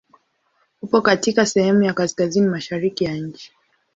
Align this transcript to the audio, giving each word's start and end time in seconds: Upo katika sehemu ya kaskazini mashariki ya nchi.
Upo 0.81 1.01
katika 1.01 1.45
sehemu 1.45 1.83
ya 1.83 1.93
kaskazini 1.93 2.47
mashariki 2.47 3.03
ya 3.03 3.13
nchi. 3.17 3.51